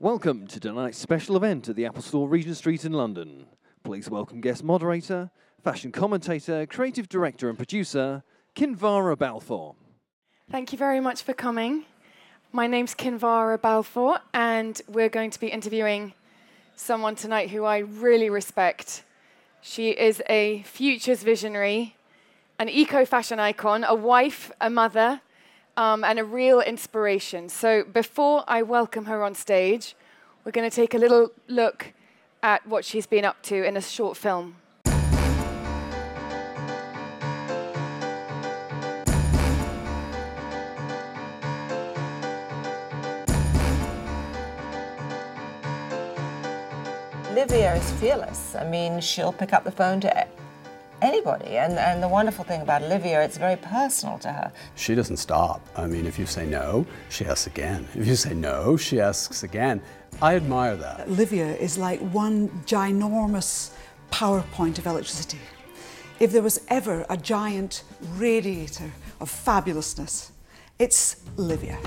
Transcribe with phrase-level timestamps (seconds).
[0.00, 3.46] Welcome to tonight's special event at the Apple Store, Regent Street in London.
[3.82, 5.32] Please welcome guest moderator,
[5.64, 8.22] fashion commentator, creative director, and producer,
[8.54, 9.74] Kinvara Balfour.
[10.52, 11.84] Thank you very much for coming.
[12.52, 16.12] My name's Kinvara Balfour, and we're going to be interviewing
[16.76, 19.02] someone tonight who I really respect.
[19.62, 21.96] She is a futures visionary,
[22.60, 25.22] an eco fashion icon, a wife, a mother,
[25.78, 27.48] um, and a real inspiration.
[27.48, 29.94] So before I welcome her on stage,
[30.44, 31.94] we're going to take a little look
[32.42, 34.56] at what she's been up to in a short film.
[47.32, 48.56] Livia is fearless.
[48.56, 50.20] I mean, she'll pick up the phone to
[51.02, 51.56] anybody.
[51.56, 54.52] And, and the wonderful thing about Olivia, it's very personal to her.
[54.74, 55.66] She doesn't stop.
[55.76, 57.86] I mean, if you say no, she asks again.
[57.94, 59.80] If you say no, she asks again.
[60.22, 61.08] I admire that.
[61.08, 63.72] Olivia is like one ginormous
[64.10, 65.40] PowerPoint of electricity.
[66.20, 67.84] If there was ever a giant
[68.16, 68.90] radiator
[69.20, 70.30] of fabulousness,
[70.78, 71.78] it's Livia.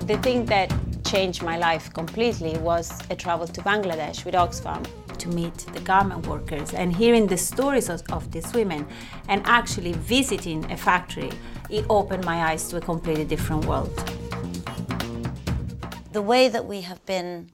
[0.00, 0.72] The thing that
[1.04, 4.84] changed my life completely was a travel to Bangladesh with Oxfam
[5.24, 8.86] to meet the garment workers and hearing the stories of, of these women
[9.28, 11.30] and actually visiting a factory.
[11.70, 13.94] It opened my eyes to a completely different world.
[16.12, 17.50] The way that we have been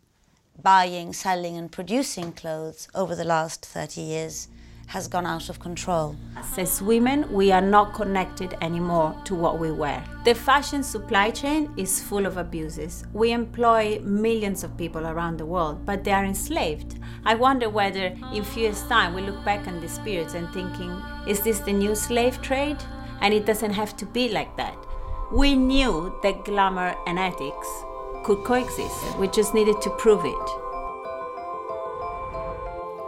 [0.60, 4.48] buying, selling, and producing clothes over the last 30 years
[4.90, 6.16] has gone out of control.
[6.58, 10.02] As women, we are not connected anymore to what we wear.
[10.24, 13.04] The fashion supply chain is full of abuses.
[13.12, 16.98] We employ millions of people around the world, but they are enslaved.
[17.24, 20.90] I wonder whether in few years' time we look back on these periods and thinking,
[21.24, 22.78] is this the new slave trade?
[23.20, 24.76] And it doesn't have to be like that.
[25.30, 27.68] We knew that glamour and ethics
[28.24, 29.18] could coexist.
[29.18, 30.69] We just needed to prove it.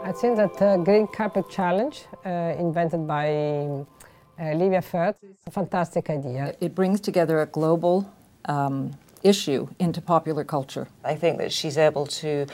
[0.04, 5.50] I think that the Green Carpet Challenge, uh, invented by uh, Livia Firth, is a
[5.52, 6.56] fantastic idea.
[6.60, 8.12] It brings together a global
[8.46, 8.90] um,
[9.22, 10.88] issue into popular culture.
[11.04, 12.46] I think that she's able to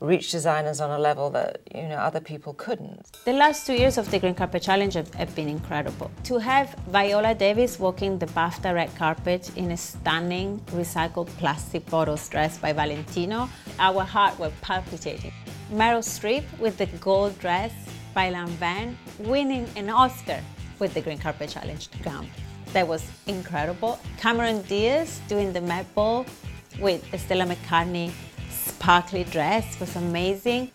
[0.00, 3.06] reach designers on a level that you know other people couldn't.
[3.26, 6.10] The last two years of the Green Carpet Challenge have, have, been incredible.
[6.24, 12.26] To have Viola Davis walking the BAFTA red carpet in a stunning recycled plastic bottles
[12.30, 15.32] dress by Valentino, our heart were palpitating.
[15.72, 17.72] Meryl Streep with the gold dress
[18.14, 20.40] by Lanvin, winning an Oscar
[20.78, 22.28] with the Green Carpet Challenge to gown.
[22.72, 23.98] That was incredible.
[24.18, 26.26] Cameron Diaz doing the Met Ball
[26.80, 28.12] with Stella McCartney
[28.50, 30.70] sparkly dress was amazing.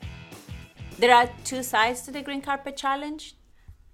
[0.98, 3.36] There are two sides to the Green Carpet Challenge.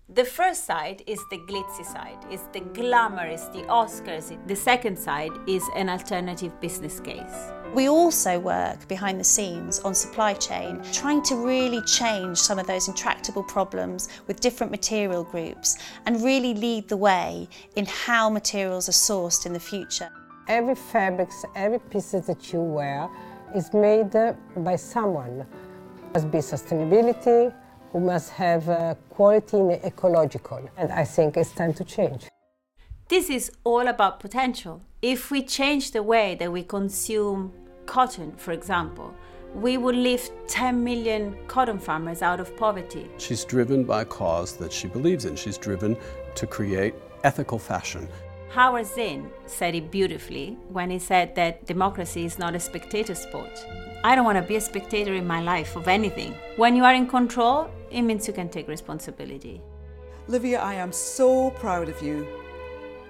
[0.10, 4.38] The first side is the glitzy side, it's the glamorous, the Oscars.
[4.48, 7.52] The second side is an alternative business case.
[7.74, 12.68] We also work behind the scenes on supply chain, trying to really change some of
[12.68, 18.88] those intractable problems with different material groups and really lead the way in how materials
[18.88, 20.10] are sourced in the future.
[20.48, 23.10] Every fabrics, every piece that you wear
[23.56, 24.14] is made
[24.58, 25.48] by someone.
[26.14, 27.52] Must be sustainability,
[27.96, 30.60] who must have uh, quality and ecological.
[30.76, 32.28] And I think it's time to change.
[33.08, 34.82] This is all about potential.
[35.02, 37.54] If we change the way that we consume
[37.86, 39.16] cotton, for example,
[39.54, 43.10] we would lift 10 million cotton farmers out of poverty.
[43.18, 45.38] She's driven by a cause that she believes in.
[45.38, 45.96] She's driven
[46.36, 48.10] to create ethical fashion.
[48.50, 53.66] Howard Zinn said it beautifully when he said that democracy is not a spectator sport.
[54.04, 56.36] I don't want to be a spectator in my life of anything.
[56.58, 59.62] When you are in control, it means you can take responsibility.
[60.28, 62.28] Livia, I am so proud of you.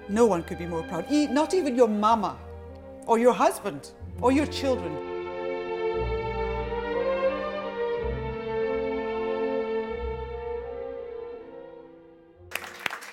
[0.08, 2.38] No one could be more proud, not even your mama,
[3.04, 4.94] or your husband, or your children.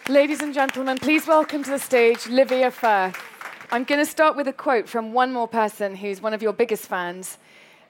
[0.07, 3.17] Ladies and gentlemen, please welcome to the stage Livia Firth.
[3.71, 6.53] I'm going to start with a quote from one more person who's one of your
[6.53, 7.39] biggest fans,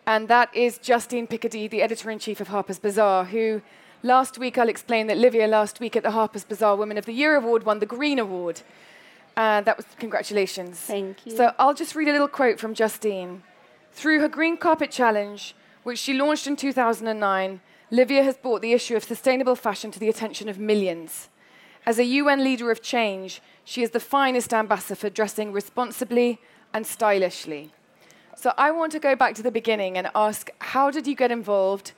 [0.05, 3.61] and that is Justine Picardie, the editor in chief of Harper's Bazaar, who
[4.01, 7.13] last week I'll explain that Livia last week at the Harper's Bazaar Women of the
[7.13, 8.61] Year Award won the Green Award.
[9.37, 10.79] Uh, that was congratulations.
[10.79, 11.35] Thank you.
[11.35, 13.43] So I'll just read a little quote from Justine.
[13.93, 18.95] Through her Green Carpet Challenge, which she launched in 2009, Livia has brought the issue
[18.95, 21.29] of sustainable fashion to the attention of millions.
[21.85, 26.39] As a UN leader of change, she is the finest ambassador for dressing responsibly
[26.73, 27.71] and stylishly.
[28.35, 31.31] So I want to go back to the beginning and ask how did you get
[31.31, 31.93] involved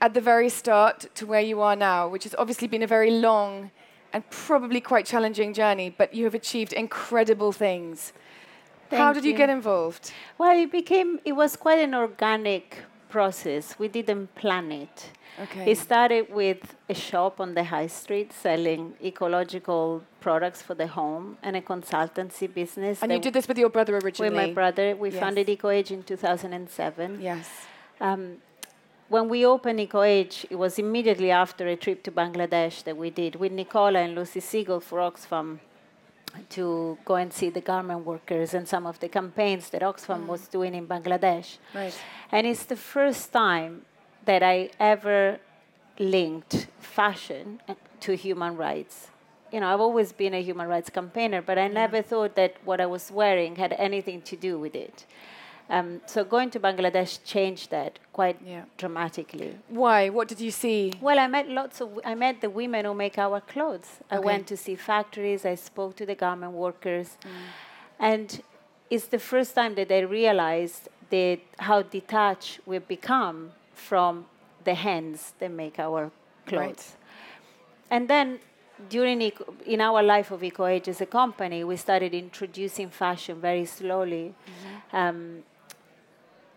[0.00, 3.10] at the very start to where you are now, which has obviously been a very
[3.10, 3.70] long
[4.12, 8.12] and probably quite challenging journey, but you have achieved incredible things.
[8.90, 9.36] How Thank did you.
[9.36, 10.12] get involved?
[10.38, 13.78] Well, it became, it was quite an organic process.
[13.78, 15.10] We didn't plan it.
[15.42, 15.70] Okay.
[15.70, 21.36] It started with a shop on the high street selling ecological products for the home
[21.42, 23.02] and a consultancy business.
[23.02, 24.30] And you did this with your brother originally?
[24.34, 24.96] with my brother.
[24.96, 25.20] We Yes.
[25.20, 27.20] founded EcoAge in 2007.
[27.20, 27.48] Yes.
[28.00, 28.38] Um,
[29.08, 33.36] when we opened EcoAge, it was immediately after a trip to Bangladesh that we did
[33.36, 35.60] with Nicola and Lucy Siegle for Oxfam
[36.50, 40.42] to go and see the garment workers and some of the campaigns that Oxfam was
[40.42, 40.50] mm.
[40.50, 41.58] doing in Bangladesh.
[41.74, 41.96] Right.
[42.32, 43.82] And it's the first time
[44.24, 45.38] that I ever
[45.98, 49.08] linked fashion uh, to human rights.
[49.52, 52.80] You know, I've always been a human rights campaigner, but I never thought that what
[52.80, 55.06] I was wearing had anything to do with it.
[55.68, 58.64] Um, so going to Bangladesh changed that quite Yeah.
[58.76, 59.58] dramatically.
[59.68, 60.10] Why?
[60.10, 60.92] What did you see?
[61.00, 63.98] Well, I met lots of I met the women who make our clothes.
[64.10, 65.44] I went to see factories.
[65.44, 67.18] I spoke to the garment workers,
[67.98, 68.40] and
[68.90, 74.26] it's the first time that I realized that how detached we've become from
[74.64, 76.10] the hands that make our
[76.46, 76.96] clothes.
[77.90, 78.38] And then
[78.88, 83.64] during eco- in our life of EcoAge as a company, we started introducing fashion very
[83.64, 84.34] slowly.
[84.92, 85.42] Um,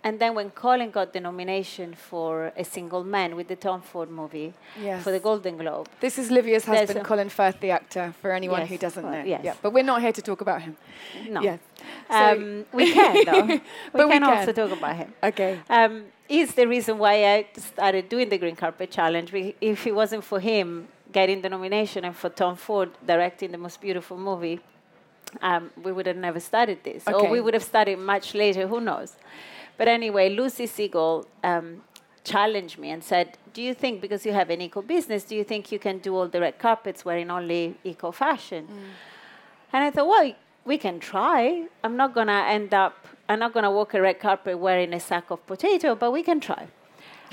[0.10, 4.10] and then when Colin got the nomination for A Single Man with the Tom Ford
[4.10, 4.54] movie
[4.88, 5.04] Yes.
[5.04, 8.78] for the Golden Globe, This is Livia's husband, Colin Firth, the actor, for anyone who
[8.86, 9.24] doesn't know.
[9.34, 9.42] yes.
[9.48, 10.74] Yeah, but we're not here to talk about him.
[11.36, 11.42] no.
[11.42, 11.60] Yes.
[12.10, 13.46] So- Um, we can, though.
[13.54, 13.62] we
[13.94, 15.10] But we can also talk about him.
[15.30, 15.54] Okay.
[15.78, 15.94] Um,
[16.36, 17.36] he's the reason why I
[17.74, 19.30] started doing the Green Carpet Challenge.
[19.62, 20.68] If it wasn't for him
[21.18, 24.58] getting the nomination and for Tom Ford directing the most beautiful movie,
[25.50, 27.02] um, we would have never started this.
[27.08, 29.12] Or we would have started much later, who knows.
[29.80, 31.81] But anyway, Lucy Siegle um,
[32.26, 35.46] challenged me and said, Do you think, because you have an eco business, do you
[35.46, 38.68] think you can do all the red carpets wearing only eco fashion?
[39.72, 40.34] And I thought, well,
[40.66, 41.66] we can try.
[41.81, 44.94] I'm not going to end up, I'm not going to walk a red carpet wearing
[44.94, 46.68] a sack of potato, but we can try.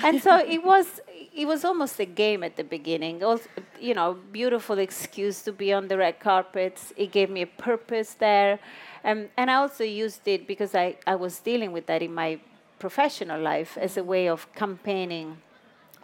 [0.05, 1.01] And so it was,
[1.35, 3.25] it was almost a game at the beginning.
[3.25, 3.49] Also,
[3.81, 6.93] you know, beautiful excuse to be on the red carpets.
[6.97, 8.61] It gave me a purpose there.
[9.07, 12.41] Um, and I also used it because I, I was dealing with that in my
[12.81, 15.39] professional life as a way of campaigning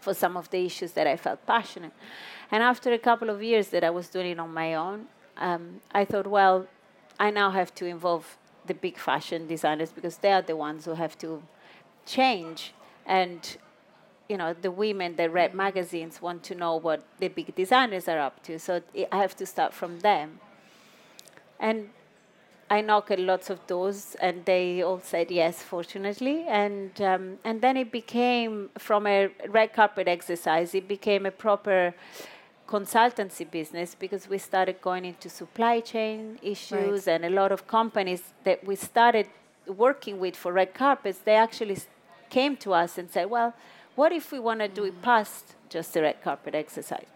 [0.01, 1.93] for some of the issues that I felt passionate.
[2.53, 5.07] And after a couple of years that I was doing it on my own,
[5.37, 6.69] um, I thought, well,
[7.19, 10.95] I now have to involve the big fashion designers because they are the ones who
[10.95, 11.43] have to
[12.07, 12.73] change.
[13.05, 13.57] And,
[14.29, 18.21] you know, the women that read magazines want to know what the big designers are
[18.21, 18.61] up to.
[18.61, 20.39] So I have to start from them.
[21.59, 21.91] And
[22.73, 26.47] I knocked at lots of doors, and they all said yes, fortunately.
[26.49, 29.29] And um, and then it became from a
[29.59, 31.95] red carpet exercise, it became a proper
[32.67, 38.23] consultancy business because we started going into supply chain issues, and a lot of companies
[38.45, 39.27] that we started
[39.67, 41.77] working with for red carpets, they actually
[42.31, 43.53] came to us and said, "Well,
[43.97, 47.11] what if we want to do it past just the red carpet exercise?"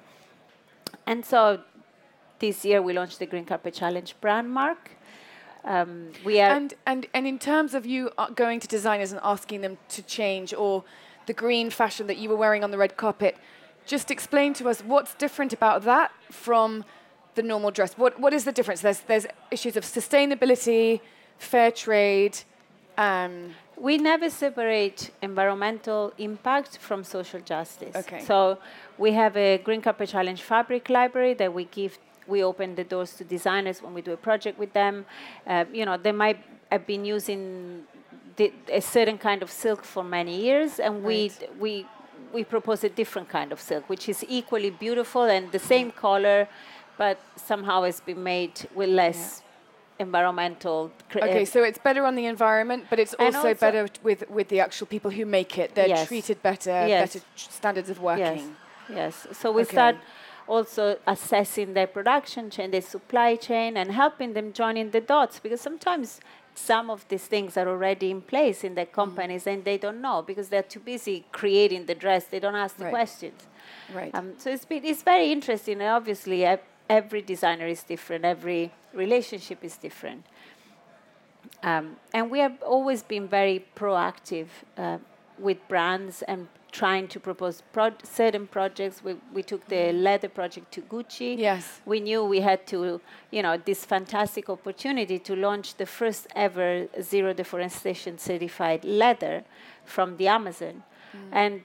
[1.06, 1.60] And so
[2.40, 4.95] this year we launched the Green Carpet Challenge brand mark.
[5.66, 9.20] Um, we are And, and, and in terms of you uh, going to designers and
[9.24, 10.84] asking them to change, or
[11.26, 13.36] the green fashion that you were wearing on the red carpet,
[13.84, 16.84] just explain to us what's different about that from
[17.34, 17.98] the normal dress.
[17.98, 18.80] What, what is the difference?
[18.80, 21.00] There's, there's issues of sustainability,
[21.38, 22.38] fair trade.
[22.96, 27.94] Um, we never separate environmental impact from social justice.
[27.94, 28.24] Okay.
[28.24, 28.58] So
[28.96, 31.98] we have a Green Carpet Challenge fabric library that we give.
[32.26, 35.06] We open the doors to designers when we do a project with them.
[35.46, 36.38] Uh, you know, they might
[36.70, 37.84] have been using
[38.36, 41.86] the, a certain kind of silk for many years, and we we
[42.32, 46.48] we propose a different kind of silk, which is equally beautiful and the same color,
[46.98, 49.42] but somehow has been made with less
[49.98, 50.90] environmental.
[51.10, 54.28] cr- okay, uh, so it's better on the environment, but it's also, also- better with,
[54.28, 55.74] with the actual people who make it.
[55.74, 56.06] They're Yes.
[56.08, 57.14] treated better, Yes.
[57.14, 58.56] better standards of working.
[58.90, 59.38] Yes, yes.
[59.40, 59.72] So we Okay.
[59.72, 59.96] start
[60.48, 65.40] also assessing their production chain, their supply chain, and helping them join in the dots
[65.40, 66.20] because sometimes
[66.54, 70.22] some of these things are already in place in their companies and they don't know
[70.22, 72.24] because they're too busy creating the dress.
[72.24, 72.90] They don't ask the Right.
[72.92, 73.42] questions.
[73.94, 74.14] Right.
[74.14, 75.74] Um, so it's been, it's very interesting.
[75.82, 78.24] And obviously, ev- every designer is different.
[78.24, 80.24] Every relationship is different.
[81.62, 84.46] Um, and we have always been very proactive
[84.78, 84.98] uh,
[85.38, 88.96] with brands and trying to propose pro- certain projects.
[89.06, 91.30] We, we took the leather project to Gucci.
[91.38, 91.64] Yes.
[91.86, 93.00] We knew we had to,
[93.36, 99.36] you know, this fantastic opportunity to launch the first ever zero deforestation certified leather
[99.84, 100.82] from the Amazon.
[101.32, 101.62] And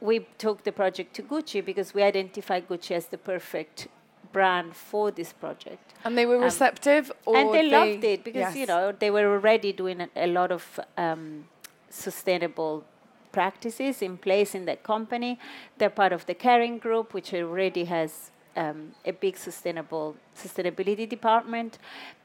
[0.00, 3.88] we took the project to Gucci because we identified Gucci as the perfect
[4.32, 5.84] brand for this project.
[6.04, 9.26] And they were Um, receptive, or and they, loved it because you know they were
[9.36, 10.62] already doing a, a lot of
[10.96, 11.44] um,
[11.90, 12.84] sustainable
[13.32, 15.38] practices in place in that company.
[15.78, 21.78] They're part of the Kering Group, which already has um, a big sustainable sustainability department.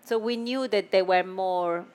[0.04, 1.86] So we knew that they were more,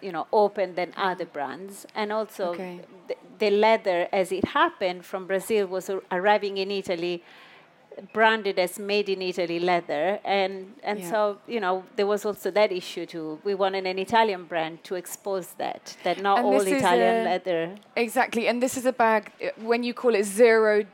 [0.00, 2.80] you know, open than other brands, and also Okay.
[3.08, 7.22] the, the leather, as it happened from Brazil, was ar- arriving in Italy
[8.12, 11.10] branded as made in Italy leather and and Yeah.
[11.10, 14.94] so you know there was also that issue too we wanted an Italian brand to
[14.94, 19.22] expose that that not And all Italian a- leather Exactly, and this is a bag
[19.42, 20.84] uh, when you call it zero,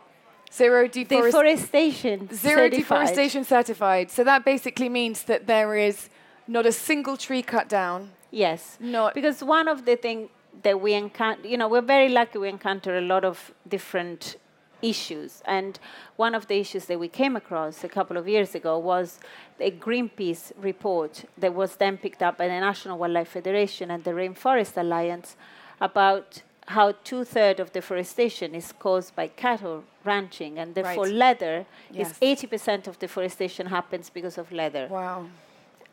[0.52, 2.70] zero deforest, deforestation zero certified.
[2.78, 4.10] deforestation certified.
[4.10, 6.08] So that basically means that there is
[6.46, 8.10] not a single tree cut down.
[8.30, 10.28] yes Not because one of the things
[10.62, 13.36] that we encounter you know we're very lucky we encounter a lot of
[13.68, 14.36] different
[14.82, 15.78] issues and
[16.16, 19.18] one of the issues that we came across a couple of years ago was
[19.60, 24.12] a greenpeace report that was then picked up by the national wildlife federation and the
[24.12, 25.36] rainforest alliance
[25.80, 31.14] about how two-thirds of deforestation is caused by cattle ranching and therefore Right.
[31.14, 32.12] leather Yes.
[32.12, 35.26] is 80% of deforestation happens because of leather wow.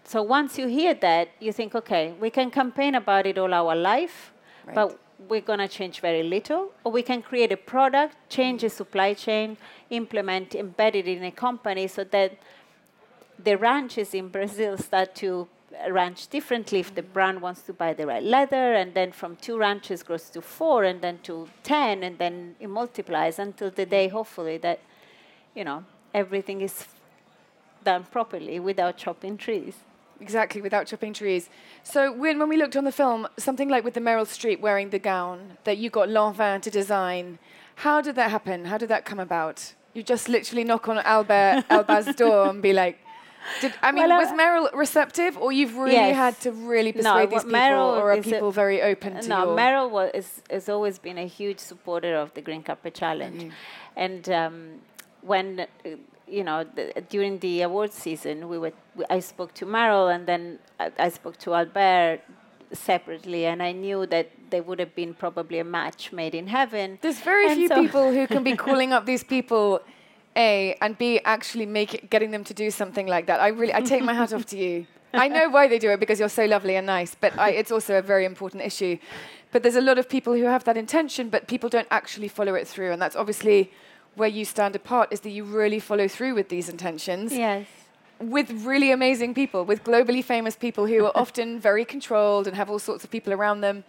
[0.03, 3.75] so once you hear that, you think, okay, we can campaign about it all our
[3.75, 4.31] life,
[4.65, 4.75] Right.
[4.75, 6.71] but we're going to change very little.
[6.83, 9.57] Or we can create a product, change a supply chain,
[9.89, 12.37] implement, embed it in a company so that
[13.43, 15.47] the ranches in Brazil start to
[15.89, 19.57] ranch differently if the brand wants to buy the right leather, and then from two
[19.57, 24.07] ranches grows to four, and then to 10, and then it multiplies until the day,
[24.07, 24.79] hopefully, that,
[25.53, 26.85] you know, everything is
[27.83, 29.75] done properly without chopping trees.
[30.21, 31.49] Exactly, without chopping trees.
[31.83, 34.89] So when, when we looked on the film, something like with the Meryl Streep wearing
[34.89, 37.37] the gown that you got Lanvin to design,
[37.75, 38.65] how did that happen?
[38.65, 39.73] How did that come about?
[39.93, 42.99] You just literally knock on Albert Alba's door and be like,
[43.61, 46.15] did, I mean, Well, uh, was Meryl receptive, or you've really Yes.
[46.15, 49.27] had to really No, persuade these what people, Meryl or are people very open to
[49.27, 49.47] no?
[49.47, 53.41] Meryl was, is, has always been a huge supporter of the Green Carpet Challenge.
[53.43, 53.49] Mm-hmm.
[53.97, 54.69] And um,
[55.21, 55.89] when, uh,
[56.27, 60.25] you know, the, during the awards season, we were, we, I spoke to Meryl and
[60.27, 62.19] then I, I spoke to Alber
[62.73, 66.97] separately, and I knew that there would have been probably a match made in heaven.
[67.01, 69.81] There's very And few so- people who can be calling up these people,
[70.35, 73.39] A, and B, actually make it, getting them to do something like that.
[73.39, 74.87] I really, I take my hat off to you.
[75.13, 77.71] I know why they do it because you're so lovely and nice, but I, it's
[77.71, 78.97] also a very important issue.
[79.53, 82.55] But there's a lot of people who have that intention, but people don't actually follow
[82.55, 83.71] it through, and that's obviously
[84.15, 85.09] where you stand apart.
[85.11, 87.67] Is that you really follow through with these intentions Yes.
[88.19, 92.69] with really amazing people, with globally famous people who are often very controlled and have
[92.69, 93.83] all sorts of people around them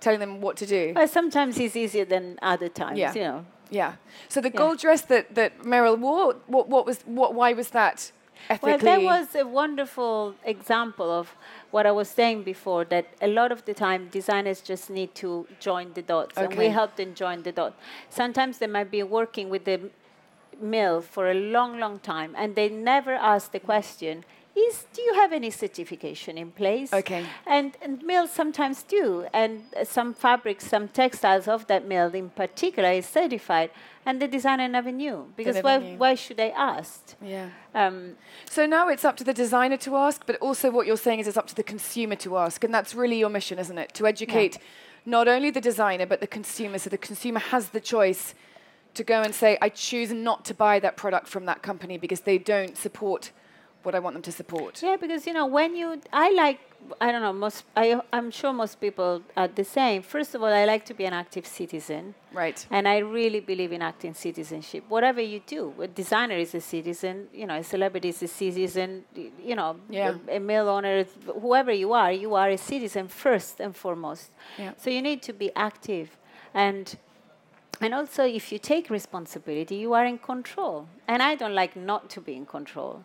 [0.00, 0.92] telling them what to do.
[0.94, 3.14] But sometimes it's easier than other times, Yeah.
[3.14, 3.44] you know.
[3.70, 3.92] Yeah.
[4.28, 4.58] So the Yeah.
[4.58, 7.34] gold dress that, that Meryl wore, what, what was what?
[7.34, 8.12] Why was that
[8.50, 8.70] ethically?
[8.70, 11.34] Well, that was a wonderful example of
[11.70, 15.46] what I was saying before that a lot of the time designers just need to
[15.60, 16.68] join the dots, and we Okay.
[16.68, 17.76] help them join the dots.
[18.10, 19.90] Sometimes they might be working with the
[20.60, 24.24] mill for a long, long time, and they never ask the question.
[24.54, 26.92] Is do you have any certification in place?
[26.92, 27.24] Okay.
[27.46, 32.28] And, and mills sometimes do, and uh, some fabrics, some textiles of that mill in
[32.28, 33.70] particular is certified,
[34.04, 35.96] and the designer never knew because never why, knew.
[35.96, 37.14] why should they ask?
[37.22, 37.48] Yeah.
[37.74, 41.20] Um, So now it's up to the designer to ask, but also what you're saying
[41.20, 43.94] is it's up to the consumer to ask, and that's really your mission, isn't it?
[43.94, 44.58] To educate
[45.06, 48.34] not only the designer but the consumer, so the consumer has the choice
[48.94, 52.20] to go and say, I choose not to buy that product from that company because
[52.20, 53.32] they don't support
[53.84, 54.82] what I want them to support.
[54.82, 56.60] Yeah, because you know when you, I like,
[57.00, 60.02] I don't know, most, I, I'm sure most people are the same.
[60.02, 62.66] First of all, I like to be an active citizen, Right.
[62.70, 64.84] and I really believe in active citizenship.
[64.88, 69.04] Whatever you do, a designer is a citizen, you know, a celebrity is a citizen,
[69.42, 70.14] you know, Yeah.
[70.28, 71.04] a, a mill owner,
[71.40, 74.30] whoever you are, you are a citizen first and foremost.
[74.58, 74.72] Yeah.
[74.76, 76.16] So you need to be active,
[76.54, 76.96] and
[77.80, 80.86] and also if you take responsibility, you are in control.
[81.08, 83.04] And I don't like not to be in control.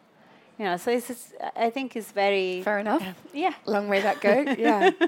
[0.58, 3.04] You know, so it's just, I think it's very Fair enough.
[3.34, 3.54] yeah.
[3.66, 4.46] Long way that go.
[4.58, 4.92] Yeah.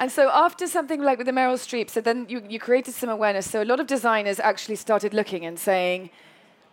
[0.00, 3.08] And so after something like with the Meryl Streep, so then you, you created some
[3.08, 3.48] awareness.
[3.50, 6.10] So a lot of designers actually started looking and saying,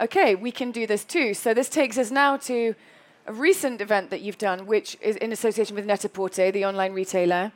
[0.01, 1.33] okay, we can do this too.
[1.33, 2.75] So this takes us now to
[3.27, 7.51] a recent event that you've done, which is in association with Net-a-Porter, the online retailer.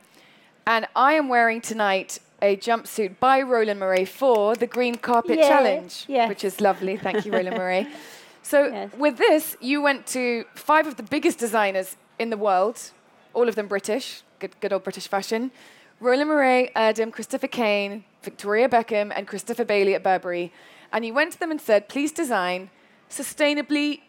[0.66, 5.48] And I am wearing tonight a jumpsuit by Roland Mouret for the Green Carpet Yeah,
[5.48, 6.28] Challenge, yes.
[6.28, 6.96] which is lovely.
[6.96, 7.86] Thank you, Roland Mouret.
[8.42, 8.90] So Yes.
[8.96, 12.90] with this, you went to five of the biggest designers in the world,
[13.34, 15.50] all of them British, good, good old British fashion.
[16.00, 20.52] Roland Mouret, Erdem, Christopher Kane, Victoria Beckham, and Christopher Bailey at Burberry.
[20.92, 22.70] And you went to them and said, please design
[23.10, 24.00] sustainably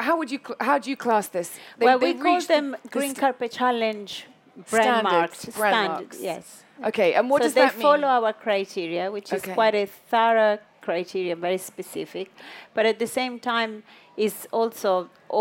[0.00, 1.50] how would you how do you class this?
[1.78, 4.26] They- well, they we call them the Green st- Carpet Challenge
[4.70, 5.44] brand Standards, marks.
[5.56, 6.20] brand standards, marks.
[6.20, 6.62] Yes.
[6.84, 7.70] Okay, and what so does that mean?
[7.70, 12.26] So they follow our criteria, which is quite a thorough criteria, very specific,
[12.74, 13.72] but at the same time
[14.16, 14.90] is also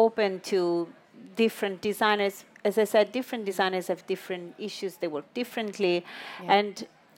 [0.04, 0.60] open to
[1.44, 2.36] different designers.
[2.70, 4.92] As I said, different designers have different issues.
[5.02, 5.96] They work differently,
[6.58, 6.74] and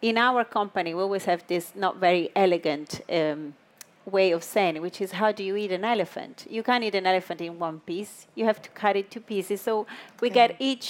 [0.09, 2.89] in our company, we always have this not very elegant.
[3.21, 3.41] Um,
[4.19, 6.35] way of saying it, which is how do you eat an elephant?
[6.49, 8.13] You can't eat an elephant in one piece.
[8.37, 9.61] You have to cut it to pieces.
[9.61, 9.85] So
[10.19, 10.87] we get each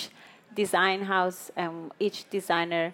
[0.55, 2.93] design house and each designer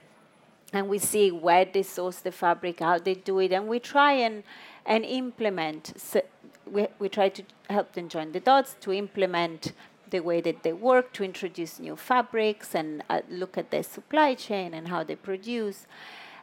[0.74, 4.13] and we see where they source the fabric, how they do it, and we try
[4.13, 4.43] and
[4.86, 5.93] and implement.
[5.98, 6.22] So
[6.65, 9.74] we we try to help them join the dots to implement
[10.10, 14.36] the way that they work, to introduce new fabrics, and uh, look at their supply
[14.36, 15.88] chain and how they produce.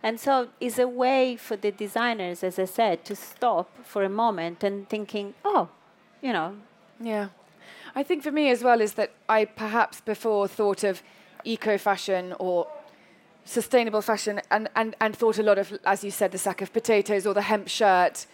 [0.02, 4.08] And so it's a way for the designers, as I said, to stop for a
[4.08, 5.68] moment and thinking, oh,
[6.20, 6.56] you know,
[7.00, 7.28] Yeah.
[7.94, 11.02] I think for me as well is that I perhaps before thought of
[11.44, 12.66] eco fashion or
[13.44, 16.72] sustainable fashion and, and, and thought a lot of, as you said, the sack of
[16.72, 18.26] potatoes or the hemp shirt.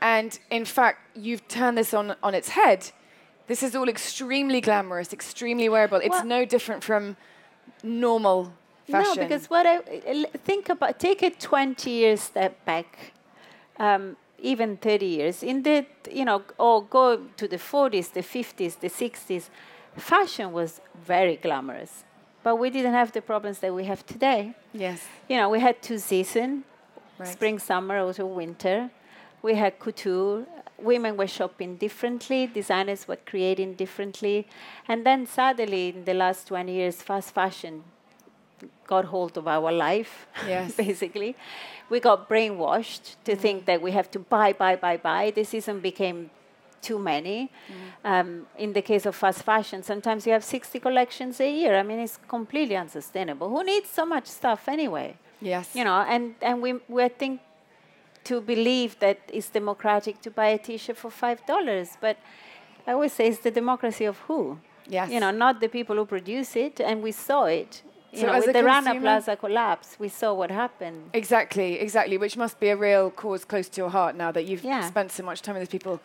[0.00, 2.90] And in fact, you've turned this on, on its head.
[3.46, 5.98] This is all extremely glamorous, extremely wearable.
[5.98, 7.16] It's Well- no different from
[7.82, 8.52] normal
[8.88, 9.14] fashion.
[9.16, 9.80] No, because what I
[10.44, 13.12] think about, take a 20 year step back,
[13.78, 18.78] um, even 30 years, in the, you know, or go to the 40s, the 50s,
[18.80, 19.48] the 60s,
[19.96, 22.04] fashion was very glamorous.
[22.48, 24.54] But we didn't have the problems that we have today.
[24.72, 25.06] Yes.
[25.28, 26.64] You know, we had two seasons,
[27.18, 27.28] Right.
[27.28, 28.88] spring, summer, autumn, winter.
[29.42, 30.46] We had couture.
[30.78, 32.46] Women were shopping differently.
[32.46, 34.46] Designers were creating differently.
[34.90, 37.84] And then suddenly, in the last 20 years, fast fashion
[38.86, 40.72] got hold of our life, Yes.
[40.86, 41.36] basically.
[41.90, 43.42] We got brainwashed to mm-hmm.
[43.42, 45.32] think that we have to buy, buy, buy, buy.
[45.32, 46.30] The season became
[46.82, 47.50] too many.
[48.04, 51.76] Um, in the case of fast fashion, sometimes you have 60 collections a year.
[51.78, 53.48] I mean, it's completely unsustainable.
[53.48, 55.16] Who needs so much stuff anyway?
[55.40, 55.74] Yes.
[55.74, 57.40] You know, and, and we, we I think
[58.24, 62.16] to believe that it's democratic to buy a T-shirt for five dollars, but
[62.86, 64.58] I always say it's the democracy of who?
[64.86, 65.10] Yes.
[65.10, 67.82] You know, not the people who produce it, and we saw it.
[68.12, 71.10] You So know, with the Rana Plaza collapse, we saw what happened.
[71.12, 74.64] Exactly, exactly, which must be a real cause close to your heart now that you've
[74.64, 74.80] Yeah.
[74.88, 76.00] spent so much time with these people.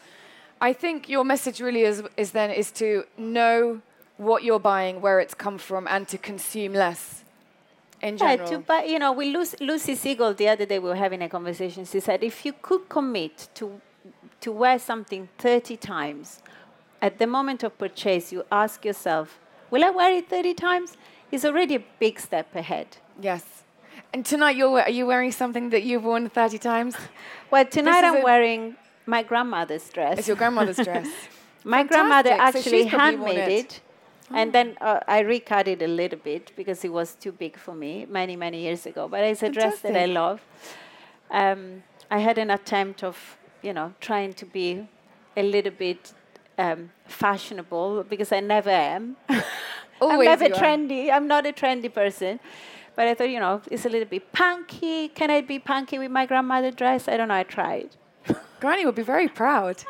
[0.70, 3.82] I think your message really is, is then is to know
[4.18, 7.24] what you're buying, where it's come from, and to consume less
[8.02, 8.50] in Yeah, general.
[8.52, 11.30] to buy, you know, we Lucy, Lucy Siegle the other day we were having a
[11.38, 11.84] conversation.
[11.86, 13.66] She said, if you could commit to
[14.42, 16.42] to wear something 30 times,
[17.02, 19.40] at the moment of purchase, you ask yourself,
[19.72, 20.98] will I wear it 30 times?
[21.32, 22.88] It's already a big step ahead.
[23.22, 23.44] yes.
[24.14, 26.96] And tonight, you're, are you wearing something that you've worn 30 times?
[27.52, 30.20] Well, tonight I'm wearing my grandmother's dress.
[30.20, 31.08] It's your grandmother's dress.
[31.66, 32.64] My grandmother Fantastic.
[32.64, 33.82] So actually probably handmade it.
[34.32, 37.74] And then uh, I recut it a little bit because it was too big for
[37.74, 39.08] me many, many years ago.
[39.08, 40.42] But it's a dress that I love.
[41.32, 44.88] Um, I had an attempt of, you know, trying to be
[45.38, 46.14] a little bit
[46.58, 49.16] um, fashionable because I never am.
[50.02, 50.58] I'm never you are.
[50.58, 51.12] trendy.
[51.12, 52.40] I'm not a trendy person.
[52.96, 55.08] But I thought, you know, it's a little bit punky.
[55.10, 57.08] Can I be punky with my grandmother dress?
[57.08, 57.36] I don't know.
[57.36, 57.90] I tried.
[58.64, 59.84] Granny would be very proud.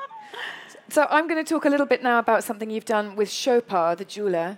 [0.89, 3.99] So I'm going to talk a little bit now about something you've done with Chopard,
[3.99, 4.57] the jeweler,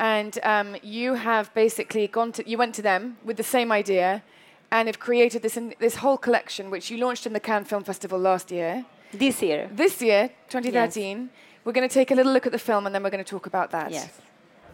[0.00, 4.24] and um, you have basically gone to you went to them with the same idea,
[4.72, 7.84] and have created this in, this whole collection, which you launched in the Cannes Film
[7.84, 8.84] Festival last year.
[9.12, 9.70] This year.
[9.72, 11.30] This year, 2013,
[11.64, 13.30] we're going to take a little look at the film, and then we're going to
[13.30, 13.92] talk about that.
[13.92, 14.20] Yes.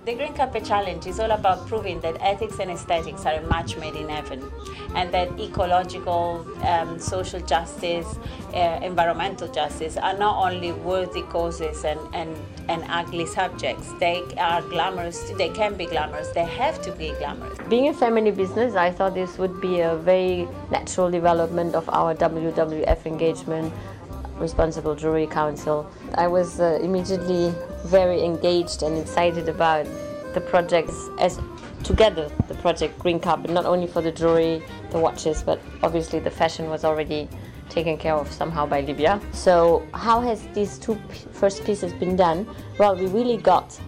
[0.04, 3.78] The Green Carpet Challenge is all about proving that ethics and aesthetics are a match
[3.78, 4.52] made in heaven,
[4.94, 8.18] and that ecological, um, social justice,
[8.52, 12.36] uh, environmental justice are not only worthy causes and, and,
[12.68, 13.94] and ugly subjects.
[13.98, 17.56] They are glamorous, they can be glamorous, they have to be glamorous.
[17.70, 22.14] Being a family business, I thought this would be a very natural development of our
[22.14, 23.72] WWF engagement,
[24.38, 25.90] Responsible Jewelry Council.
[26.14, 29.86] I was uh, immediately very engaged and excited about
[30.34, 31.40] the projects as
[31.84, 36.30] together, the project Green Carpet, not only for the jewelry, the watches, but obviously the
[36.30, 37.28] fashion was already
[37.68, 39.20] taken care of somehow by Livia.
[39.32, 40.98] So, how has these two
[41.32, 42.46] first pieces been done?
[42.78, 43.78] Well, we really got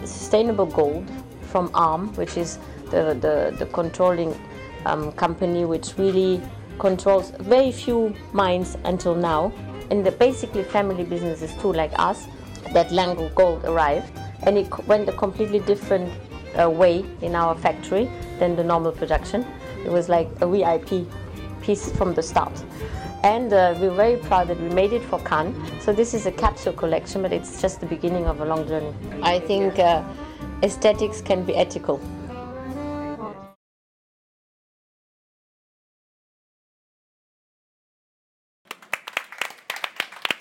[0.00, 1.10] sustainable gold
[1.42, 2.58] from ARM, which is
[2.90, 4.38] the, the, the controlling
[4.84, 6.40] um, company which really
[6.78, 9.52] controls very few mines until now.
[9.90, 12.26] And the basically family businesses too, like us,
[12.72, 16.12] that Lango Gold arrived and it went a completely different
[16.58, 19.46] uh, way in our factory than the normal production.
[19.84, 21.06] It was like a VIP
[21.62, 22.52] piece from the start.
[23.22, 25.54] And uh, we're very proud that we made it for Cannes.
[25.80, 28.94] So this is a capsule collection, but it's just the beginning of a long journey.
[29.22, 30.04] I think uh,
[30.62, 32.00] aesthetics can be ethical.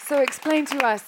[0.07, 1.03] So explain to us.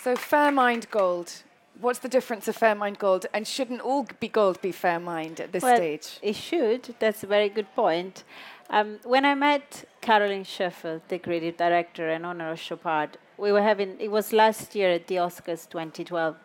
[0.00, 1.42] So Fairmined Gold.
[1.78, 3.26] What's the difference of Fairmined Gold?
[3.34, 6.18] And shouldn't all be gold be Fairmined at this well, stage?
[6.22, 6.94] It should.
[7.00, 8.24] That's a very good point.
[8.70, 13.60] Um, when I met Caroline Scheufele, the creative director and owner of Chopard, we were
[13.60, 16.36] having, it was last year at the Oscars 2012,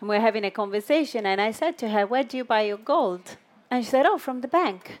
[0.00, 2.62] and we were having a conversation, and I said to her, Where do you buy
[2.62, 3.38] your gold?
[3.70, 4.98] And she said, Oh, from the bank.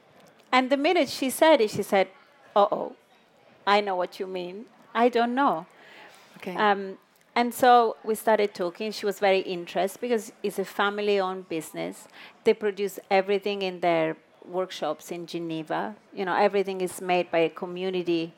[0.50, 2.08] And the minute she said it, she said,
[2.56, 2.96] Uh oh,
[3.66, 4.64] I know what you mean.
[4.94, 5.66] I don't know.
[6.42, 6.56] Okay.
[6.56, 6.98] Um,
[7.34, 8.90] and so we started talking.
[8.90, 12.08] She was very interested because it's a family owned business.
[12.44, 15.94] They produce everything in their workshops in Geneva.
[16.12, 18.34] You know, everything is made by a community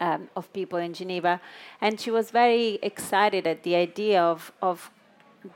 [0.00, 1.40] um, of people in Geneva.
[1.80, 4.90] And she was very excited at the idea of, of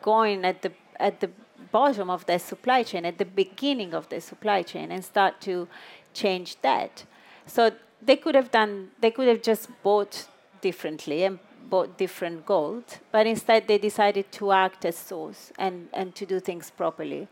[0.00, 1.30] going at the, at the
[1.72, 5.68] bottom of their supply chain, at the beginning of the supply chain, and start to
[6.14, 7.04] change that.
[7.46, 10.28] So they could have done, they could have just bought
[10.60, 11.38] differently and
[11.68, 16.40] bought different gold, but instead they decided to act as source and, and to do
[16.40, 17.28] things properly,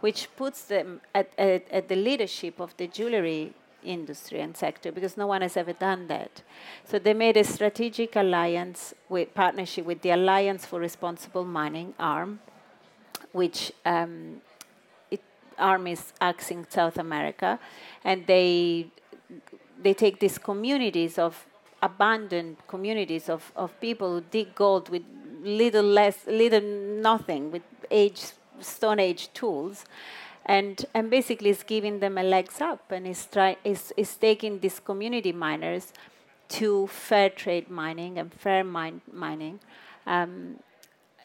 [0.00, 3.52] which puts them at, at, at the leadership of the jewelry
[3.84, 6.42] industry and sector because no one has ever done that.
[6.84, 12.40] So they made a strategic alliance with partnership with the Alliance for Responsible Mining ARM,
[13.32, 14.40] which um,
[15.10, 15.22] it,
[15.58, 17.58] ARM is acts in South America,
[18.04, 18.88] and they
[19.82, 21.46] they take these communities of
[21.82, 25.02] abandoned communities of, of people who dig gold with
[25.42, 28.22] little less, little nothing, with age,
[28.60, 29.84] Stone Age tools,
[30.46, 34.60] and and basically is giving them a legs up and is try is is taking
[34.60, 35.92] these community miners
[36.48, 39.60] to fair trade mining and fair mine mining.
[40.06, 40.58] Um,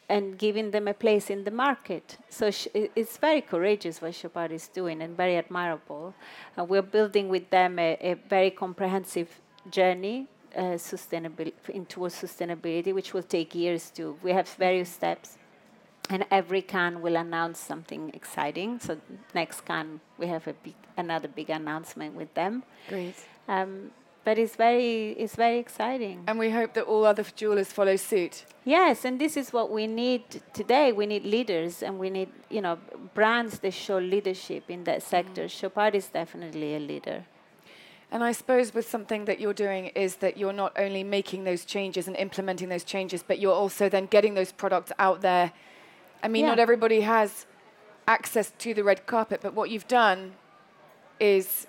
[0.08, 2.16] and giving them a place in the market.
[2.28, 6.14] So it's very courageous what Chopard is doing and very admirable.
[6.56, 11.52] Uh, we're building with them a, a very comprehensive journey uh, sustainability
[11.88, 14.16] towards sustainability, which will take years to.
[14.22, 15.38] We have various steps,
[16.10, 18.78] and every Cannes will announce something exciting.
[18.80, 18.98] So
[19.34, 22.62] next Cannes we have a big, another big announcement with them.
[22.88, 23.14] Great.
[23.48, 23.90] Um,
[24.24, 26.24] but it's very, it's very exciting.
[26.26, 28.44] And we hope that all other jewelers follow suit.
[28.64, 30.90] Yes, and this is what we need today.
[30.90, 32.76] We need leaders, and we need, you know,
[33.14, 35.44] brands that show leadership in that sector.
[35.44, 35.60] Mm.
[35.60, 37.24] Chopard is definitely a leader.
[38.10, 41.64] And I suppose with something that you're doing is that you're not only making those
[41.64, 45.52] changes and implementing those changes, but you're also then getting those products out there.
[46.22, 46.50] I mean, yeah.
[46.50, 47.46] not everybody has
[48.06, 50.34] access to the red carpet, but what you've done
[51.18, 51.66] is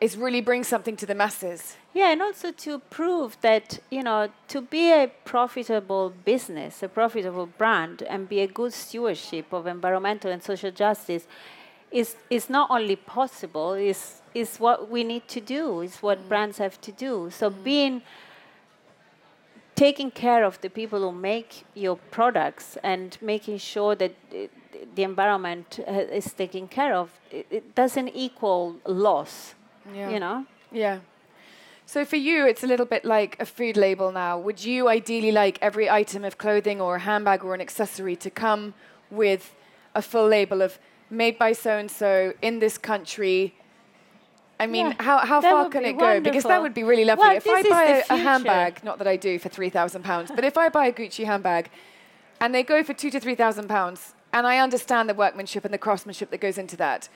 [0.00, 1.76] is really bring something to the masses.
[1.94, 7.46] Yeah, and also to prove that, you know, to be a profitable business, a profitable
[7.46, 11.26] brand, and be a good stewardship of environmental and social justice
[11.90, 16.28] is, is not only possible, is, is what we need to do, is what mm.
[16.28, 17.30] brands have to do.
[17.30, 17.64] So mm.
[17.64, 18.02] being
[19.74, 24.14] taking care of the people who make your products and making sure that
[24.94, 29.54] the environment uh, is taken care of, it, it doesn't equal loss
[29.92, 30.10] yeah.
[30.10, 30.46] You know?
[30.72, 31.00] Yeah.
[31.86, 34.38] So for you, it's a little bit like a food label now.
[34.38, 38.30] Would you ideally like every item of clothing or a handbag or an accessory to
[38.30, 38.74] come
[39.10, 39.54] with
[39.94, 40.78] a full label of
[41.10, 43.54] made by so and so in this country?
[44.60, 46.20] I mean, yeah, how, how far can it go?
[46.20, 47.26] Because that would be really lovely.
[47.26, 50.30] Well, if I buy a, a, handbag, not that I do for three thousand pounds,
[50.34, 51.70] but if I buy a Gucci handbag,
[52.40, 55.74] and they go for two to three thousand pounds, and I understand the workmanship and
[55.74, 57.08] the craftsmanship that goes into that,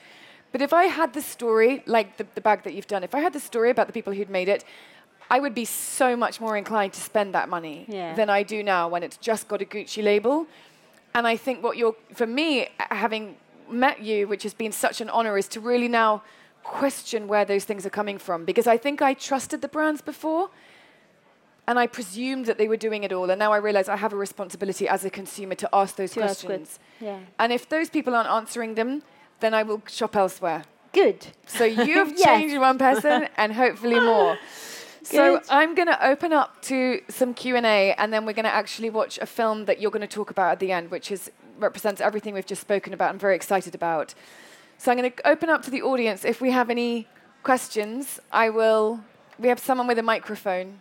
[0.51, 3.19] but if I had the story, like the, the bag that you've done, if I
[3.19, 4.65] had the story about the people who'd made it,
[5.29, 8.15] I would be so much more inclined to spend that money yeah.
[8.15, 10.47] than I do now when it's just got a Gucci label.
[11.13, 13.37] And I think what you're, for me, having
[13.69, 16.23] met you, which has been such an honor, is to really now
[16.69, 18.45] question where those things are coming from.
[18.45, 20.49] Because I think I trusted the brands before
[21.67, 23.29] and I presumed that they were doing it all.
[23.29, 26.21] And now I realize I have a responsibility as a consumer to ask those to
[26.21, 26.79] questions.
[26.79, 27.19] Ask yeah.
[27.37, 29.03] And if those people aren't answering them,
[29.39, 30.63] then I will shop elsewhere.
[30.93, 31.27] Good.
[31.45, 32.23] So you've yes.
[32.23, 34.37] changed one person and hopefully more.
[35.03, 38.89] So I'm going to open up to some Q&A and then we're going to actually
[38.89, 42.01] watch a film that you're going to talk about at the end, which is represents
[42.01, 43.09] everything we've just spoken about.
[43.09, 44.13] I'm very excited about.
[44.79, 46.23] So I'm going to open up to the audience.
[46.23, 47.05] If we have any
[47.43, 49.01] questions, I will.
[49.37, 50.79] We have someone with a microphone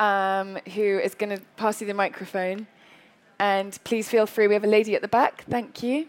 [0.00, 2.66] um, who is going to pass you the microphone.
[3.38, 4.48] And please feel free.
[4.48, 5.44] We have a lady at the back.
[5.48, 6.08] Thank you.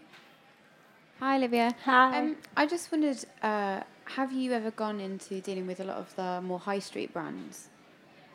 [1.20, 1.76] Hi, Olivia.
[1.84, 2.18] Hi.
[2.18, 6.12] Um, I just wondered, uh, have you ever gone into dealing with a lot of
[6.16, 7.68] the more high street brands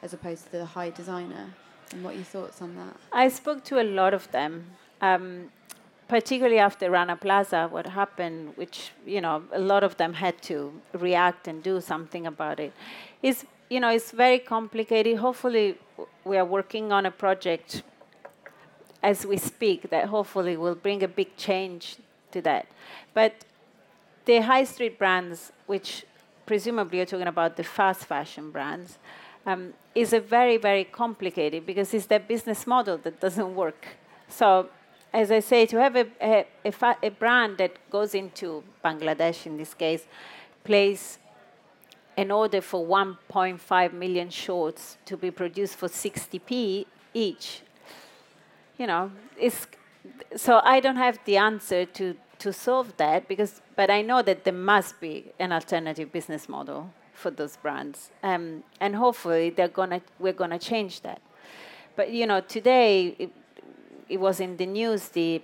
[0.02, 1.54] as opposed to the high designer,
[1.92, 2.96] and what your thoughts on that?
[3.12, 4.68] I spoke to a lot of them,
[5.02, 5.52] um,
[6.12, 7.70] particularly after Rana Plaza.
[7.72, 10.58] What happened, which you know, a lot of them had to
[10.92, 12.74] react and do something about it.
[13.24, 15.16] Is you know, it's very complicated.
[15.20, 15.78] Hopefully,
[16.26, 17.84] we are working on a project
[19.02, 21.96] as we speak that hopefully will bring a big change
[22.34, 22.66] to that.
[23.14, 23.46] But
[24.26, 26.06] the high street brands, which
[26.46, 29.00] presumably you're talking about the fast fashion brands,
[29.46, 33.88] um, is a very, very complicated because it's their business model that doesn't work.
[34.28, 34.70] So,
[35.14, 39.46] as I say, to have a, a, a, fa- a brand that goes into Bangladesh
[39.46, 40.06] in this case,
[40.64, 41.20] plays
[42.18, 47.62] an order for 1.5 million shorts to be produced for 60p each.
[48.78, 49.68] You know, it's
[50.36, 54.46] so I don't have the answer to to solve that because, but I know that
[54.46, 60.02] there must be an alternative business model for those brands, um, and hopefully they're gonna
[60.18, 61.22] we're gonna change that.
[61.96, 63.32] But you know, today it,
[64.12, 65.42] it was in the news the,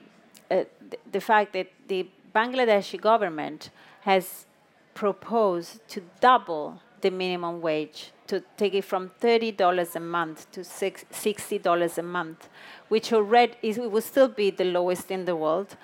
[0.51, 0.65] uh,
[1.09, 3.69] the fact that the Bangladeshi government
[4.01, 4.45] has
[4.93, 11.97] proposed to double the minimum wage to take it from $30 a month to $60
[11.97, 12.49] a month,
[12.89, 15.77] which already is, will still be the lowest in the world.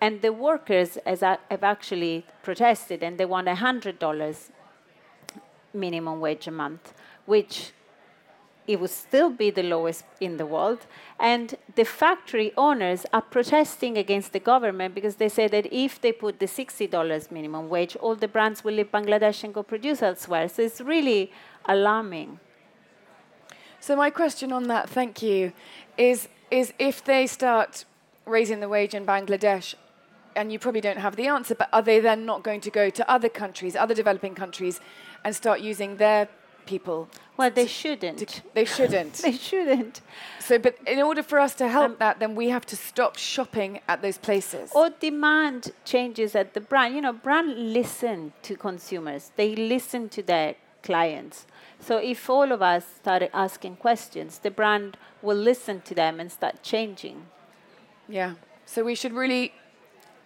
[0.00, 4.50] And the workers have actually protested and they want $100
[5.72, 6.92] minimum wage a month,
[7.24, 7.72] which
[8.66, 10.86] it would still be the lowest in the world.
[11.20, 16.12] And the factory owners are protesting against the government because they say that if they
[16.12, 20.48] put the $60 minimum wage, all the brands will leave Bangladesh and go produce elsewhere.
[20.48, 21.32] So it's really
[21.66, 22.40] alarming.
[23.80, 25.52] So my question on that, thank you,
[25.96, 27.84] is is if they start
[28.24, 29.74] raising the wage in Bangladesh,
[30.34, 32.90] and you probably don't have the answer, but are they then not going to go
[32.90, 34.80] to other countries, other developing countries,
[35.24, 36.28] and start using their
[36.66, 37.08] people?
[37.36, 38.42] Well, they shouldn't.
[38.54, 39.14] They shouldn't.
[39.26, 40.00] they shouldn't.
[40.40, 43.16] So, but in order for us to help um, that, then we have to stop
[43.16, 44.70] shopping at those places.
[44.74, 46.94] Or demand changes at the brand.
[46.94, 49.32] You know, brand listen to consumers.
[49.36, 51.46] They listen to their clients.
[51.80, 56.30] So if all of us started asking questions, the brand will listen to them and
[56.30, 57.26] start changing.
[58.08, 58.34] Yeah.
[58.64, 59.52] So we should really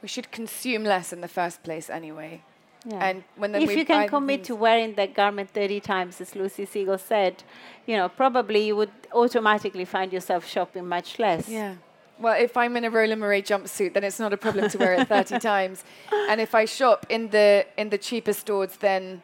[0.03, 2.43] we should consume less in the first place anyway.
[2.85, 3.07] Yeah.
[3.07, 6.99] And when if you can commit to wearing that garment 30 times, as Lucy Siegle
[6.99, 7.43] said,
[7.87, 11.49] you know, probably you would automatically find yourself shopping much less.
[11.49, 11.75] Yeah.
[12.19, 14.95] Well, if I'm in a Roland Mouret jumpsuit, then it's not a problem to wear
[14.95, 15.85] it 30 times.
[16.13, 19.23] And if I shop in the in the cheaper stores, then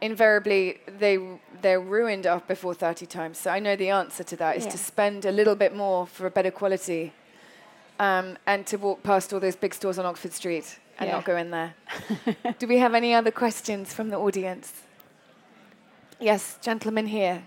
[0.00, 1.18] invariably they
[1.60, 3.38] they're ruined up before 30 times.
[3.38, 4.70] So I know the answer to that is yeah.
[4.70, 7.12] to spend a little bit more for a better quality
[7.98, 11.14] um, and to walk past all those big stores on Oxford Street and yeah.
[11.14, 11.74] not go in there.
[12.58, 14.72] Do we have any other questions from the audience?
[16.20, 17.42] Yes, gentlemen here.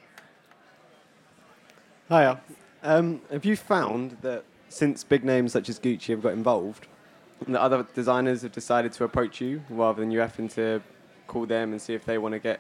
[2.10, 2.42] Hiya.
[2.82, 6.88] Um, have you found that since big names such as Gucci have got involved,
[7.48, 10.82] that other designers have decided to approach you rather than you having to
[11.28, 12.60] call them and see if they want to get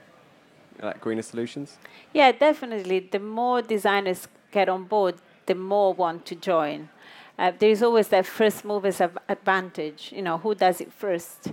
[0.82, 1.78] like greener solutions?
[2.14, 3.00] Yeah, definitely.
[3.00, 5.16] The more designers get on board,
[5.48, 6.90] the more want to join.
[7.38, 10.12] Uh, there is always that first mover's advantage.
[10.16, 11.52] You know, who does it first?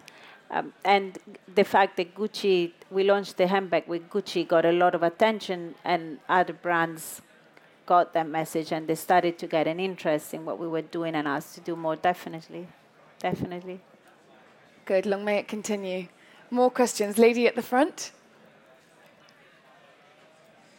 [0.51, 1.19] Um, and
[1.55, 5.75] the fact that Gucci, we launched the handbag with Gucci, got a lot of attention,
[5.85, 7.23] and other brands
[7.87, 11.14] got that message, and they started to get an interest in what we were doing
[11.14, 11.97] and asked to do more.
[11.97, 12.66] Definitely,
[13.21, 13.81] definitely.
[14.85, 15.07] Good.
[15.07, 16.09] Long may it continue.
[16.51, 17.16] More questions.
[17.16, 18.11] Lady at the front.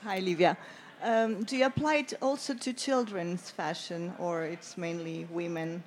[0.04, 0.58] Hi, Livia.
[1.04, 5.84] Um, do you apply it also to children's fashion, or it's mainly women?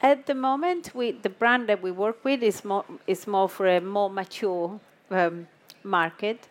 [0.00, 3.68] At the moment, we, the brand that we work with is more, is more for
[3.68, 4.80] a more mature
[5.12, 5.46] um,
[5.84, 6.48] market.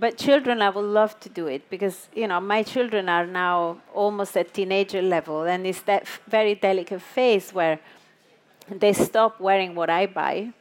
[0.00, 3.78] But children, I would love to do it because you know my children are now
[3.94, 7.78] almost at teenager level, and it's that very delicate phase where
[8.68, 10.52] they stop wearing what I buy,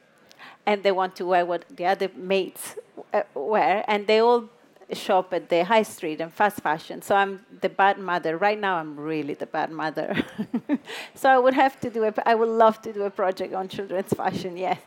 [0.67, 2.75] and they want to wear what the other mates
[3.11, 4.49] uh, wear, and they all
[4.91, 7.01] shop at the high street and fast fashion.
[7.01, 8.37] So I'm the bad mother.
[8.37, 10.15] Right now, I'm really the bad mother.
[11.15, 13.67] so I would have to do a, I would love to do a project on
[13.67, 14.77] children's fashion, yeah.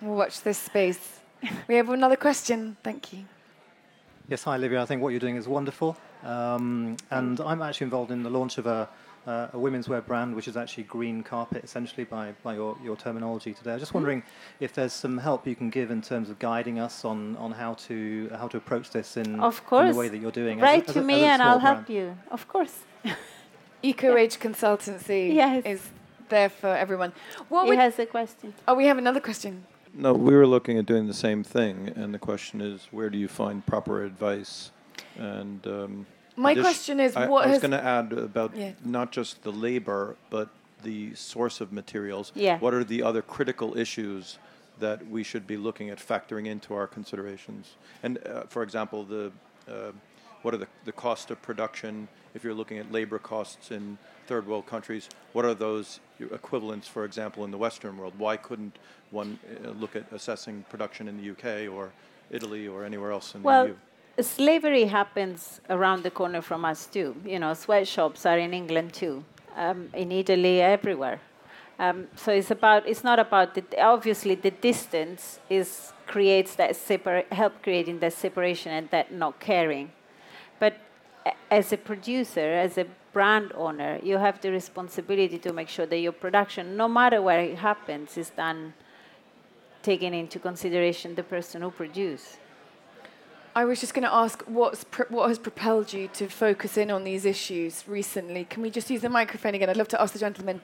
[0.00, 1.20] We'll watch this space.
[1.68, 2.76] We have another question.
[2.82, 3.24] Thank you.
[4.28, 4.82] Yes, hi, Olivia.
[4.82, 5.96] I think what you're doing is wonderful.
[6.24, 8.88] Um, and I'm actually involved in the launch of a
[9.26, 12.96] uh, a women's wear brand, which is actually green carpet, essentially by, by your, your
[12.96, 13.72] terminology today.
[13.72, 13.98] I'm just mm-hmm.
[13.98, 14.22] wondering
[14.60, 17.74] if there's some help you can give in terms of guiding us on, on how
[17.74, 19.86] to how to approach this in, of course.
[19.88, 20.60] in the way that you're doing.
[20.60, 21.76] Write to a, me and I'll brand.
[21.76, 22.16] help you.
[22.30, 22.78] Of course.
[23.82, 25.64] Eco Age Consultancy yes.
[25.64, 25.90] is
[26.28, 27.12] there for everyone.
[27.48, 28.54] What he has a question.
[28.66, 29.64] Oh, we have another question.
[29.94, 33.16] No, we were looking at doing the same thing, and the question is, where do
[33.16, 34.70] you find proper advice
[35.16, 38.72] And um, My addition- question is, I, what I was going to add about Yeah.
[38.84, 40.48] not just the labor, but
[40.82, 42.32] the source of materials.
[42.34, 42.58] Yeah.
[42.58, 44.38] What are the other critical issues
[44.78, 47.74] that we should be looking at factoring into our considerations?
[48.02, 49.32] And uh, for example, the
[49.68, 49.92] uh,
[50.42, 52.06] what are the, the cost of production?
[52.34, 57.04] If you're looking at labor costs in third world countries, what are those equivalents, for
[57.04, 58.12] example, in the Western world?
[58.16, 58.78] Why couldn't
[59.10, 61.90] one uh, look at assessing production in the UK or
[62.30, 63.76] Italy or anywhere else in Well, the EU?
[64.22, 67.14] Slavery happens around the corner from us too.
[67.24, 69.24] You know, sweatshops are in England too,
[69.54, 71.20] um, in Italy, everywhere.
[71.78, 72.88] Um, so it's about.
[72.88, 73.62] It's not about the.
[73.78, 76.76] Obviously, the distance is creates that
[77.32, 79.92] help creating that separation and that not caring.
[80.58, 80.78] But
[81.50, 85.98] as a producer, as a brand owner, you have the responsibility to make sure that
[85.98, 88.72] your production, no matter where it happens, is done
[89.82, 92.38] taking into consideration the person who produced.
[93.56, 96.90] I was just going to ask what's pr- what has propelled you to focus in
[96.90, 98.44] on these issues recently?
[98.44, 99.70] Can we just use the microphone again?
[99.70, 100.60] I'd love to ask the gentleman.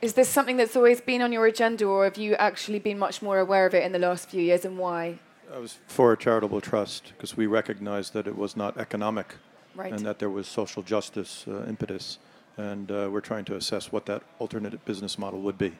[0.00, 3.22] Is this something that's always been on your agenda, or have you actually been much
[3.22, 5.18] more aware of it in the last few years, and why?
[5.52, 9.34] I was for a charitable trust because we recognized that it was not economic
[9.74, 9.92] Right.
[9.92, 12.18] and that there was social justice uh, impetus.
[12.56, 15.72] And uh, we're trying to assess what that alternate business model would be.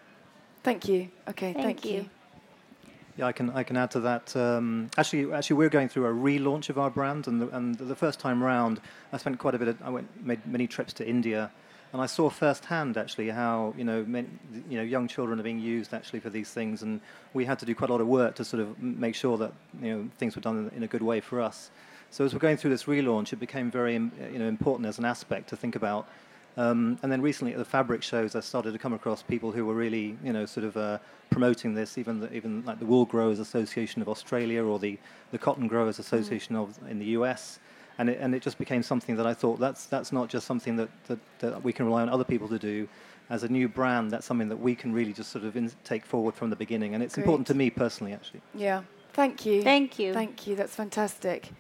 [0.63, 1.11] Thank you.
[1.29, 1.93] Okay, Thank thank, you.
[1.93, 2.11] you.
[3.17, 4.35] Yeah, I can I can add to that.
[4.35, 7.95] Um, actually, actually, we're going through a relaunch of our brand, and the, and the
[7.95, 8.81] first time round,
[9.13, 9.69] I spent quite a bit.
[9.69, 11.51] Of, I went made many trips to India,
[11.93, 15.93] and I saw firsthand actually how you know you know young children are being used
[15.93, 17.01] actually for these things, and
[17.35, 19.53] we had to do quite a lot of work to sort of make sure that
[19.83, 21.71] you know things were done in, in a good way for us.
[22.11, 25.05] So as we're going through this relaunch, it became very you know important as an
[25.05, 26.09] aspect to think about.
[26.57, 29.65] Um, and then recently at the fabric shows, I started to come across people who
[29.65, 30.99] were really, you know, sort of uh,
[31.31, 34.99] promoting this, even the, even like the Wool Growers Association of Australia or the,
[35.31, 37.59] the Cotton Growers Association of in the US.
[37.99, 40.77] And it, and it just became something that I thought that's, that's not just something
[40.77, 42.89] that, that, that we can rely on other people to do.
[43.31, 46.05] As a new brand, that's something that we can really just sort of in, take
[46.05, 46.95] forward from the beginning.
[46.95, 48.43] And it's important to me personally, actually.
[48.55, 48.83] Yeah.
[49.15, 49.63] Thank you.
[49.63, 50.13] Thank you.
[50.13, 50.57] Thank you.
[50.57, 51.51] That's fantastic.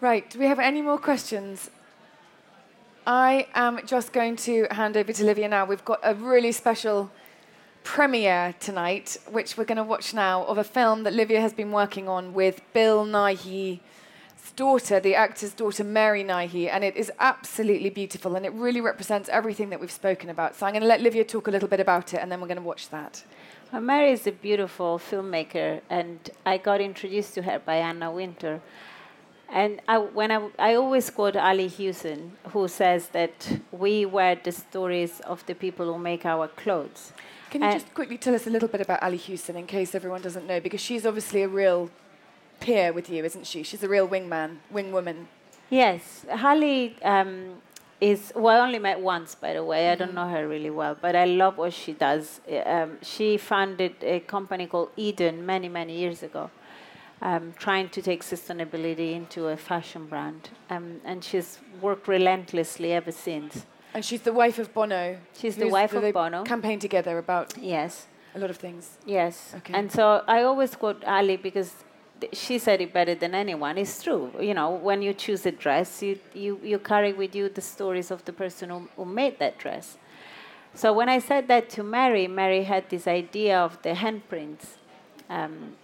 [0.00, 0.28] Right.
[0.30, 1.70] Do we have any more questions?
[3.06, 5.64] I am just going to hand over to Livia now.
[5.64, 7.10] We've got a really special
[7.82, 11.72] premiere tonight, which we're going to watch now, of a film that Livia has been
[11.72, 13.80] working on with Bill Nighy's
[14.54, 19.28] daughter, the actor's daughter, Mary Nighy, and it is absolutely beautiful, and it really represents
[19.30, 20.54] everything that we've spoken about.
[20.54, 22.46] So I'm going to let Livia talk a little bit about it, and then we're
[22.46, 23.24] going to watch that.
[23.72, 28.60] Well, Mary is a beautiful filmmaker, and I got introduced to her by Anna Wintour.
[29.52, 34.50] And I, when I, I always quote Ali Hewson, who says that we wear the
[34.50, 37.12] stories of the people who make our clothes.
[37.50, 39.94] Can you And- just quickly tell us a little bit about Ali Hewson in case
[39.94, 40.58] everyone doesn't know?
[40.58, 41.90] Because she's obviously a real
[42.60, 43.62] peer with you, isn't she?
[43.62, 45.26] She's a real wingman, wingwoman.
[45.68, 47.60] Yes, Ali um,
[48.00, 48.32] is.
[48.34, 49.90] Well, I only met once, by the way.
[49.90, 52.40] I don't know her really well, but I love what she does.
[52.64, 56.50] Um, she founded a company called Edun many, many years ago,
[57.22, 63.12] um, trying to take sustainability into a fashion brand, um, and she's worked relentlessly ever
[63.12, 63.64] since.
[63.94, 65.18] And she's the wife of Bono.
[65.38, 66.44] She's the wife of Bono.
[66.44, 68.06] Campaigned together about Yes.
[68.34, 68.98] a lot of things.
[69.06, 69.54] Yes.
[69.58, 69.74] Okay.
[69.74, 71.74] And so I always quote Ali because
[72.20, 73.76] th- she said it better than anyone.
[73.76, 74.32] It's true.
[74.40, 78.10] You know, when you choose a dress, you, you, you carry with you the stories
[78.10, 79.98] of the person who, who made that dress.
[80.74, 84.64] So when I said that to Mary, Mary had this idea of the handprints
[85.28, 85.76] um,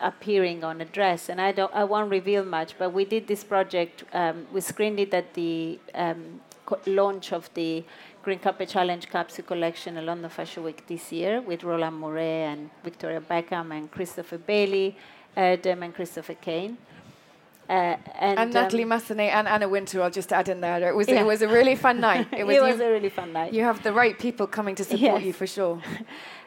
[0.00, 2.78] appearing on a dress, and I don't, I won't reveal much.
[2.78, 4.04] But we did this project.
[4.12, 7.84] Um, we screened it at the um, co- launch of the
[8.22, 12.70] Green Carpet Challenge capsule collection at London Fashion Week this year with Roland Mouret and
[12.84, 14.96] Victoria Beckham and Christopher Bailey,
[15.36, 16.76] Erdem and Christopher Kane.
[17.70, 20.88] Uh, and And, Natalie um, Massenet and Anna Wintour, I'll just add in there.
[20.88, 21.20] It was, Yeah.
[21.20, 22.26] it was a really fun night.
[22.32, 23.52] It was, was you, a really fun night.
[23.52, 25.24] You have the right people coming to support Yes.
[25.24, 25.80] you for sure.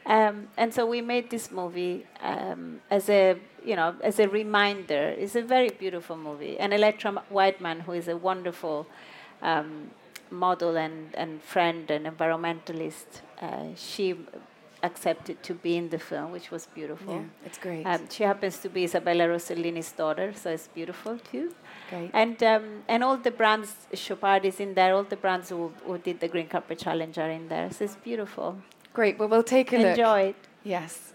[0.05, 5.15] Um, and so we made this movie um, as a you know as a reminder.
[5.17, 6.59] It's a very beautiful movie.
[6.59, 8.85] And Elettra Wiedemann, who is a wonderful
[9.41, 9.91] um,
[10.29, 14.15] model and, and friend and environmentalist, uh, she
[14.83, 17.15] accepted to be in the film, which was beautiful.
[17.15, 17.85] Yeah, it's great.
[17.85, 21.55] Um, she happens to be Isabella Rossellini's daughter, so it's beautiful too.
[21.89, 22.11] Great.
[22.13, 24.93] And um, and all the brands, Chopard is in there.
[24.93, 27.71] All the brands who, who did the Green Carpet Challenge are in there.
[27.71, 28.57] So it's beautiful.
[28.93, 29.17] Great.
[29.17, 29.97] Well, we'll take a look.
[29.97, 30.35] Enjoy it.
[30.63, 31.12] Yes.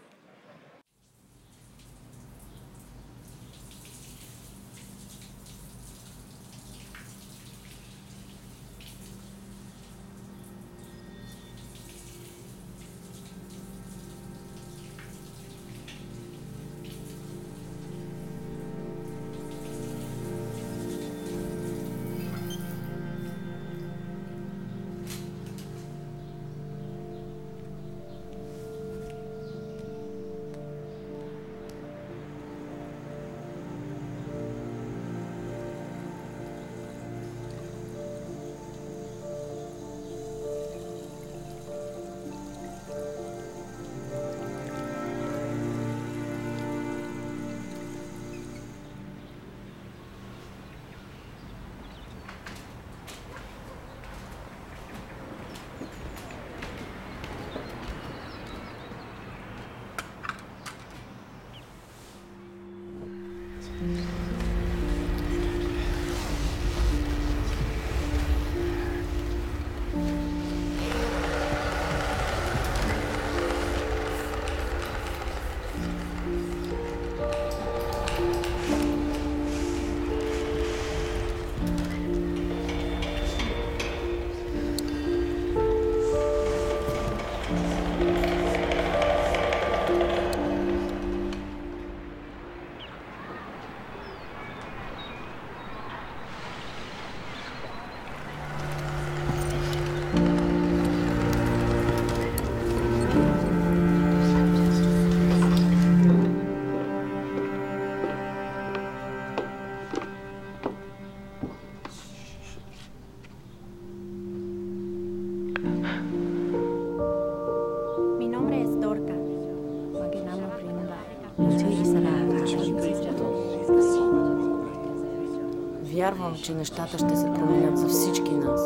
[126.08, 128.60] Вярвам, че нещата ще се променят за всички нас.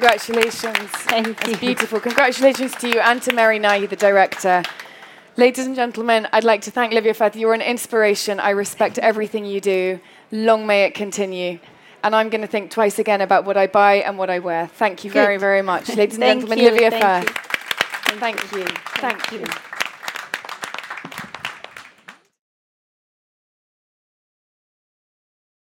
[0.00, 0.88] Congratulations.
[1.12, 1.34] Thank you.
[1.34, 2.00] That's beautiful.
[2.00, 4.62] Congratulations to you and to Mary Nighy, the director.
[5.36, 7.36] Ladies and gentlemen, I'd like to thank Livia Firth.
[7.36, 8.40] You're an inspiration.
[8.40, 10.00] I respect everything you do.
[10.32, 11.58] Long may it continue.
[12.02, 14.68] And I'm going to think twice again about what I buy and what I wear.
[14.68, 15.40] Thank you very, Good.
[15.40, 15.94] very much.
[15.94, 17.36] Ladies and gentlemen, you, Livia thank Firth.
[18.18, 18.64] Thank you.
[18.96, 19.69] Thank you.